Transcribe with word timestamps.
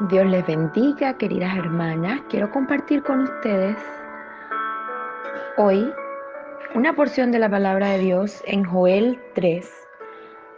Dios 0.00 0.26
les 0.26 0.46
bendiga, 0.46 1.16
queridas 1.16 1.56
hermanas. 1.56 2.20
Quiero 2.28 2.50
compartir 2.50 3.02
con 3.02 3.22
ustedes 3.22 3.78
hoy 5.56 5.90
una 6.74 6.94
porción 6.94 7.32
de 7.32 7.38
la 7.38 7.48
palabra 7.48 7.88
de 7.92 8.00
Dios 8.00 8.42
en 8.46 8.62
Joel 8.62 9.18
3. 9.34 9.66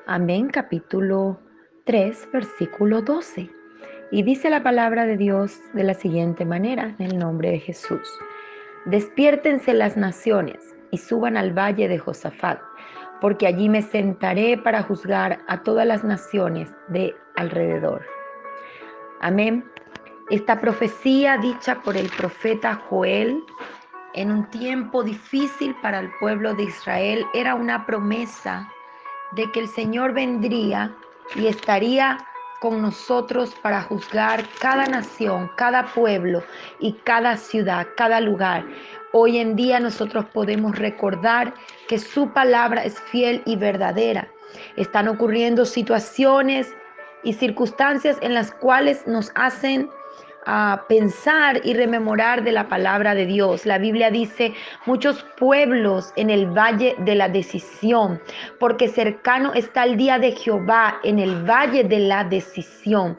Amén, 0.09 0.48
capítulo 0.48 1.38
3, 1.84 2.28
versículo 2.32 3.00
12. 3.00 3.48
Y 4.10 4.24
dice 4.24 4.50
la 4.50 4.64
palabra 4.64 5.06
de 5.06 5.16
Dios 5.16 5.60
de 5.73 5.84
la 5.84 5.95
siguiente 5.95 6.45
manera, 6.45 6.96
en 6.98 7.12
el 7.12 7.18
nombre 7.20 7.52
de 7.52 7.60
Jesús. 7.60 8.18
Despiértense 8.86 9.73
las 9.73 9.96
naciones 9.96 10.74
y 10.91 10.98
suban 10.98 11.36
al 11.36 11.56
valle 11.56 11.86
de 11.86 11.98
Josafat, 11.98 12.59
porque 13.20 13.46
allí 13.46 13.68
me 13.68 13.82
sentaré 13.82 14.59
para 14.59 14.82
juzgar 14.82 15.38
a 15.46 15.62
todas 15.62 15.86
las 15.86 16.02
naciones 16.02 16.74
de 16.88 17.14
alrededor. 17.36 18.17
Amén. 19.20 19.64
Esta 20.30 20.60
profecía 20.60 21.38
dicha 21.38 21.80
por 21.82 21.96
el 21.96 22.09
profeta 22.10 22.80
Joel 22.88 23.42
en 24.14 24.30
un 24.30 24.48
tiempo 24.50 25.02
difícil 25.02 25.74
para 25.82 26.00
el 26.00 26.10
pueblo 26.20 26.54
de 26.54 26.64
Israel 26.64 27.26
era 27.34 27.54
una 27.54 27.84
promesa 27.84 28.68
de 29.32 29.50
que 29.52 29.60
el 29.60 29.68
Señor 29.68 30.12
vendría 30.12 30.95
y 31.34 31.46
estaría 31.46 32.18
con 32.60 32.80
nosotros 32.80 33.54
para 33.62 33.82
juzgar 33.82 34.45
cada 34.60 34.86
nación, 34.86 35.50
cada 35.56 35.84
pueblo 35.87 36.42
y 36.80 36.92
cada 37.04 37.37
ciudad, 37.37 37.87
cada 37.96 38.20
lugar. 38.20 38.64
Hoy 39.12 39.38
en 39.38 39.56
día 39.56 39.80
nosotros 39.80 40.26
podemos 40.26 40.76
recordar 40.78 41.54
que 41.88 41.98
su 41.98 42.30
palabra 42.30 42.84
es 42.84 43.00
fiel 43.00 43.42
y 43.46 43.56
verdadera. 43.56 44.28
Están 44.76 45.09
ocurriendo 45.09 45.65
situaciones 45.65 46.74
y 47.23 47.33
circunstancias 47.33 48.16
en 48.21 48.35
las 48.35 48.52
cuales 48.52 49.07
nos 49.07 49.33
hacen 49.35 49.91
a 50.47 50.85
pensar 50.88 51.61
y 51.63 51.74
rememorar 51.74 52.43
de 52.43 52.52
la 52.52 52.69
palabra 52.69 53.15
de 53.15 53.27
Dios. 53.27 53.66
La 53.66 53.77
Biblia 53.77 54.11
dice, 54.11 54.55
muchos 54.87 55.23
pueblos 55.37 56.13
en 56.16 56.30
el 56.30 56.46
valle 56.46 56.96
de 57.01 57.15
la 57.15 57.29
decisión, 57.29 58.19
porque 58.59 58.89
cercano 58.89 59.52
está 59.52 59.85
el 59.85 59.99
día 59.99 60.19
de 60.19 60.33
Jehová 60.33 61.01
en 61.05 61.19
el 61.19 61.45
valle 61.45 61.85
de 61.85 61.99
la 61.99 62.24
decisión. 62.24 63.19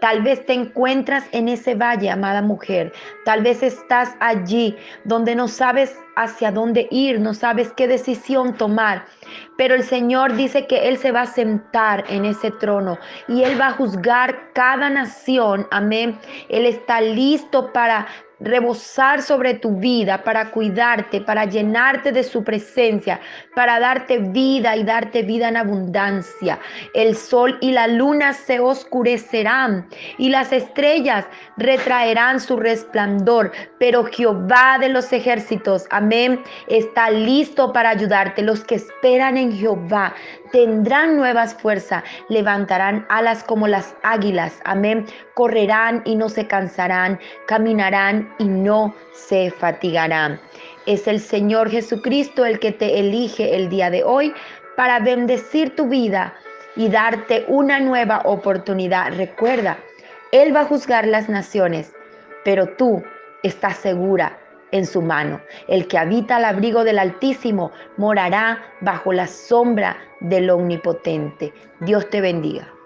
Tal 0.00 0.22
vez 0.22 0.44
te 0.46 0.52
encuentras 0.52 1.24
en 1.32 1.48
ese 1.48 1.74
valle, 1.74 2.10
amada 2.10 2.42
mujer. 2.42 2.92
Tal 3.24 3.42
vez 3.42 3.62
estás 3.62 4.14
allí 4.20 4.76
donde 5.04 5.34
no 5.34 5.48
sabes 5.48 5.98
hacia 6.16 6.52
dónde 6.52 6.86
ir, 6.90 7.20
no 7.20 7.34
sabes 7.34 7.72
qué 7.72 7.88
decisión 7.88 8.54
tomar. 8.54 9.04
Pero 9.56 9.74
el 9.74 9.82
Señor 9.82 10.34
dice 10.34 10.66
que 10.66 10.88
Él 10.88 10.98
se 10.98 11.12
va 11.12 11.22
a 11.22 11.26
sentar 11.26 12.04
en 12.08 12.24
ese 12.24 12.50
trono 12.52 12.98
y 13.26 13.42
Él 13.42 13.60
va 13.60 13.68
a 13.68 13.72
juzgar 13.72 14.52
cada 14.52 14.88
nación. 14.88 15.66
Amén. 15.70 16.18
Él 16.48 16.66
está 16.66 17.00
listo 17.00 17.72
para 17.72 18.06
rebosar 18.40 19.22
sobre 19.22 19.54
tu 19.54 19.76
vida, 19.76 20.22
para 20.22 20.50
cuidarte, 20.50 21.20
para 21.20 21.44
llenarte 21.44 22.12
de 22.12 22.22
su 22.22 22.44
presencia, 22.44 23.20
para 23.54 23.80
darte 23.80 24.18
vida 24.18 24.76
y 24.76 24.84
darte 24.84 25.22
vida 25.22 25.48
en 25.48 25.56
abundancia. 25.56 26.58
El 26.94 27.16
sol 27.16 27.58
y 27.60 27.72
la 27.72 27.88
luna 27.88 28.32
se 28.32 28.60
oscurecerán 28.60 29.88
y 30.18 30.28
las 30.28 30.52
estrellas 30.52 31.26
retraerán 31.56 32.40
su 32.40 32.56
resplandor, 32.56 33.52
pero 33.78 34.04
Jehová 34.04 34.78
de 34.78 34.88
los 34.88 35.12
ejércitos, 35.12 35.86
amén, 35.90 36.40
está 36.68 37.10
listo 37.10 37.72
para 37.72 37.90
ayudarte. 37.90 38.42
Los 38.42 38.64
que 38.64 38.76
esperan 38.76 39.36
en 39.36 39.52
Jehová 39.52 40.14
tendrán 40.52 41.16
nuevas 41.16 41.54
fuerzas, 41.54 42.04
levantarán 42.28 43.06
alas 43.08 43.44
como 43.44 43.66
las 43.68 43.94
águilas, 44.02 44.60
amén, 44.64 45.06
correrán 45.34 46.02
y 46.04 46.16
no 46.16 46.28
se 46.28 46.46
cansarán, 46.46 47.18
caminarán 47.46 48.27
y 48.38 48.44
no 48.44 48.94
se 49.12 49.50
fatigarán. 49.50 50.40
Es 50.86 51.06
el 51.06 51.20
Señor 51.20 51.70
Jesucristo 51.70 52.44
el 52.44 52.58
que 52.58 52.72
te 52.72 52.98
elige 52.98 53.56
el 53.56 53.68
día 53.68 53.90
de 53.90 54.04
hoy 54.04 54.32
para 54.76 55.00
bendecir 55.00 55.74
tu 55.74 55.88
vida 55.88 56.34
y 56.76 56.88
darte 56.88 57.44
una 57.48 57.80
nueva 57.80 58.22
oportunidad. 58.24 59.12
Recuerda, 59.16 59.78
Él 60.32 60.54
va 60.54 60.60
a 60.60 60.66
juzgar 60.66 61.06
las 61.06 61.28
naciones, 61.28 61.92
pero 62.44 62.66
tú 62.76 63.02
estás 63.42 63.76
segura 63.78 64.38
en 64.70 64.86
su 64.86 65.02
mano. 65.02 65.40
El 65.66 65.88
que 65.88 65.98
habita 65.98 66.36
al 66.36 66.44
abrigo 66.44 66.84
del 66.84 66.98
Altísimo 66.98 67.72
morará 67.96 68.62
bajo 68.80 69.12
la 69.12 69.26
sombra 69.26 69.96
del 70.20 70.50
Omnipotente. 70.50 71.52
Dios 71.80 72.08
te 72.10 72.20
bendiga. 72.20 72.77